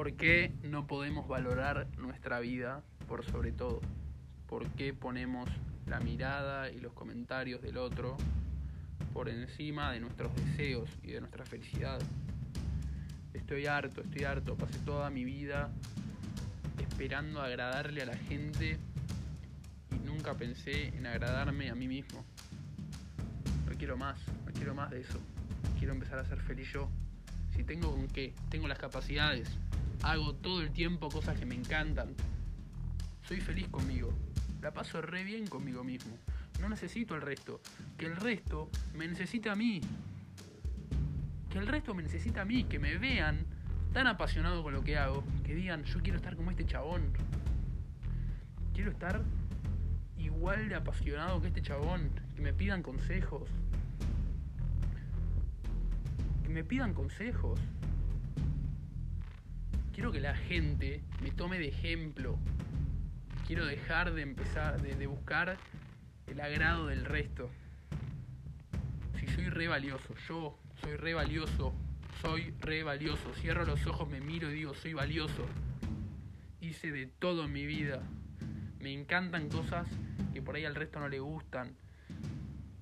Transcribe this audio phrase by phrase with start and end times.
[0.00, 3.82] ¿Por qué no podemos valorar nuestra vida por sobre todo?
[4.48, 5.50] ¿Por qué ponemos
[5.84, 8.16] la mirada y los comentarios del otro
[9.12, 12.00] por encima de nuestros deseos y de nuestra felicidad?
[13.34, 14.56] Estoy harto, estoy harto.
[14.56, 15.70] Pasé toda mi vida
[16.78, 18.78] esperando agradarle a la gente
[19.90, 22.24] y nunca pensé en agradarme a mí mismo.
[23.68, 25.20] No quiero más, no quiero más de eso.
[25.78, 26.88] Quiero empezar a ser feliz yo.
[27.54, 29.58] Si tengo con qué, tengo las capacidades,
[30.02, 32.14] hago todo el tiempo cosas que me encantan.
[33.22, 34.12] Soy feliz conmigo.
[34.62, 36.16] La paso re bien conmigo mismo.
[36.60, 37.60] No necesito el resto.
[37.96, 39.80] Que el resto me necesita a mí.
[41.50, 42.64] Que el resto me necesita a mí.
[42.64, 43.46] Que me vean
[43.92, 45.24] tan apasionado con lo que hago.
[45.44, 47.12] Que digan, yo quiero estar como este chabón.
[48.74, 49.22] Quiero estar
[50.18, 52.10] igual de apasionado que este chabón.
[52.34, 53.48] Que me pidan consejos.
[56.42, 57.60] Que me pidan consejos.
[60.00, 62.38] Quiero que la gente me tome de ejemplo.
[63.46, 65.58] Quiero dejar de empezar, de, buscar
[66.26, 67.50] el agrado del resto.
[69.18, 71.74] Si soy re valioso, yo soy re valioso,
[72.22, 73.34] soy re valioso.
[73.42, 75.44] Cierro los ojos, me miro y digo, soy valioso.
[76.62, 78.00] Hice de todo en mi vida.
[78.78, 79.86] Me encantan cosas
[80.32, 81.76] que por ahí al resto no le gustan.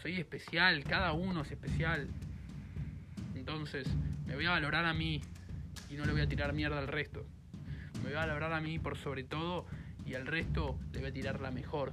[0.00, 2.08] Soy especial, cada uno es especial.
[3.34, 3.86] Entonces,
[4.24, 5.20] me voy a valorar a mí
[5.92, 7.26] y no le voy a tirar mierda al resto.
[8.02, 9.66] Me voy a valorar a mí por sobre todo
[10.06, 11.92] y al resto le voy a tirar la mejor.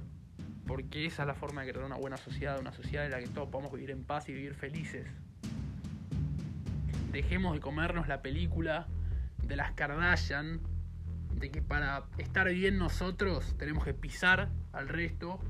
[0.66, 3.26] Porque esa es la forma de crear una buena sociedad, una sociedad en la que
[3.26, 5.06] todos podamos vivir en paz y vivir felices.
[7.12, 8.86] Dejemos de comernos la película
[9.46, 10.60] de las Kardashian,
[11.34, 15.40] de que para estar bien nosotros tenemos que pisar al resto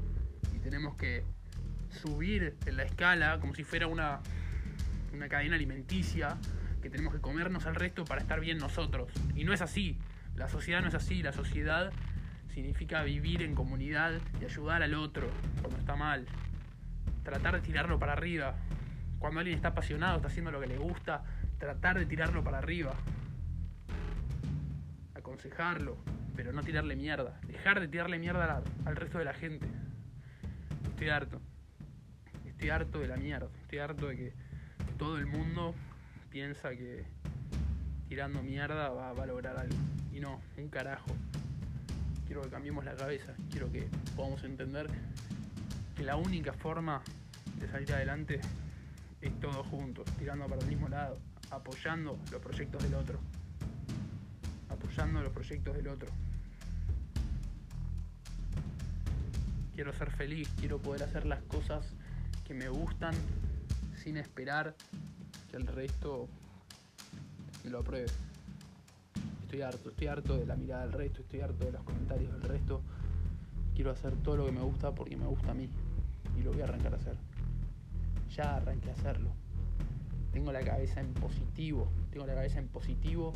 [0.54, 1.22] y tenemos que
[1.90, 4.20] subir en la escala como si fuera una,
[5.12, 6.36] una cadena alimenticia,
[6.80, 9.10] que tenemos que comernos al resto para estar bien nosotros.
[9.34, 9.98] Y no es así,
[10.34, 11.92] la sociedad no es así, la sociedad
[12.54, 15.28] significa vivir en comunidad y ayudar al otro
[15.60, 16.26] cuando está mal.
[17.22, 18.54] Tratar de tirarlo para arriba.
[19.18, 21.22] Cuando alguien está apasionado, está haciendo lo que le gusta,
[21.58, 22.94] tratar de tirarlo para arriba.
[25.14, 25.98] Aconsejarlo,
[26.34, 27.38] pero no tirarle mierda.
[27.46, 29.66] Dejar de tirarle mierda al, resto de la gente.
[30.88, 31.40] Estoy harto.
[32.46, 33.48] Estoy harto de la mierda.
[33.62, 34.32] Estoy harto de que
[34.98, 35.74] todo el mundo
[36.30, 37.04] piensa que
[38.08, 39.76] tirando mierda va, a lograr algo.
[40.12, 41.10] Y no, un carajo
[42.26, 44.86] quiero que cambiemos la cabeza, quiero que podamos entender
[45.96, 47.02] que la única forma
[47.58, 48.40] de salir adelante
[49.20, 51.18] es todos juntos, tirando para el mismo lado,
[51.50, 53.18] apoyando los proyectos del otro,
[54.68, 56.08] apoyando los proyectos del otro.
[59.74, 61.94] Quiero ser feliz, quiero poder hacer las cosas
[62.46, 63.14] que me gustan
[63.96, 64.76] sin esperar
[65.52, 66.28] el resto
[67.64, 68.06] me lo apruebe
[69.50, 72.42] estoy harto, estoy harto de la mirada del resto, estoy harto de los comentarios del
[72.42, 72.82] resto.
[73.74, 75.68] Quiero hacer todo lo que me gusta porque me gusta a mí
[76.38, 77.16] y lo voy a arrancar a hacer.
[78.36, 79.30] Ya arranqué a hacerlo.
[80.30, 83.32] Tengo la cabeza en positivo, tengo la cabeza en positivo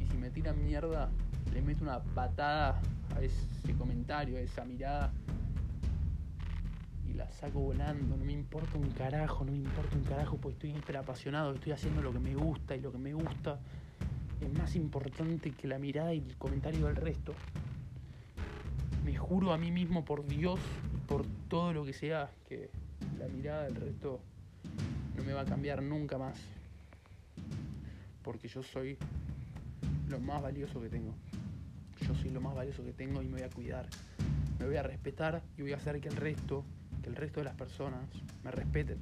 [0.00, 1.10] y si me tiran mierda,
[1.52, 2.80] le meto una patada
[3.14, 5.12] a ese comentario, a esa mirada
[7.08, 8.16] y la saco volando.
[8.16, 11.72] No me importa un carajo, no me importa un carajo porque estoy hiper apasionado, estoy
[11.72, 13.58] haciendo lo que me gusta y lo que me gusta
[14.40, 17.34] es más importante que la mirada y el comentario del resto.
[19.04, 20.60] Me juro a mí mismo por Dios,
[21.06, 22.70] por todo lo que sea, que
[23.18, 24.20] la mirada del resto
[25.16, 26.38] no me va a cambiar nunca más.
[28.22, 28.96] Porque yo soy
[30.08, 31.12] lo más valioso que tengo.
[32.06, 33.86] Yo soy lo más valioso que tengo y me voy a cuidar.
[34.58, 36.64] Me voy a respetar y voy a hacer que el resto,
[37.04, 38.00] que el resto de las personas
[38.42, 38.98] me respeten.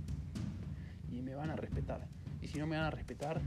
[1.10, 2.06] Y me van a respetar.
[2.40, 3.40] Y si no me van a respetar,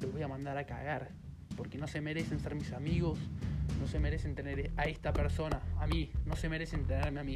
[0.00, 1.08] los voy a mandar a cagar.
[1.56, 3.18] Porque no se merecen ser mis amigos,
[3.80, 7.34] no se merecen tener a esta persona, a mí, no se merecen tenerme a mí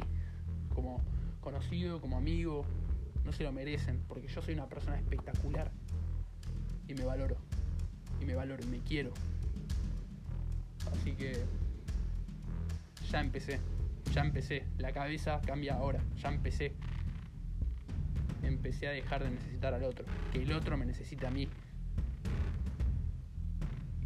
[0.73, 1.01] como
[1.41, 2.65] conocido, como amigo,
[3.25, 5.71] no se lo merecen, porque yo soy una persona espectacular
[6.87, 7.37] y me valoro,
[8.21, 9.11] y me valoro, y me quiero.
[10.91, 11.43] Así que
[13.11, 13.59] ya empecé,
[14.17, 16.73] ya empecé, la cabeza cambia ahora, ya empecé.
[18.41, 21.47] Empecé a dejar de necesitar al otro, que el otro me necesita a mí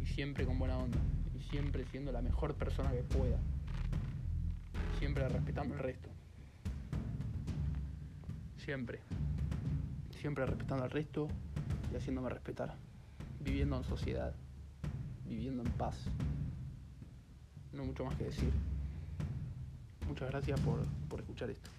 [0.04, 0.98] siempre con buena onda
[1.34, 3.38] y siempre siendo la mejor persona que pueda.
[4.98, 6.10] Siempre respetando el resto.
[8.58, 9.00] Siempre.
[10.20, 11.28] Siempre respetando al resto
[11.90, 12.74] y haciéndome respetar.
[13.40, 14.34] Viviendo en sociedad.
[15.26, 15.96] Viviendo en paz.
[17.72, 18.52] No mucho más que decir.
[20.12, 20.78] Muchas gracias por,
[21.08, 21.70] por escuchar esto.